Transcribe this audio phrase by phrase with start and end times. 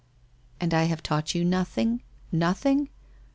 [0.59, 2.01] 'And I have taught you nothing—
[2.47, 2.89] nothing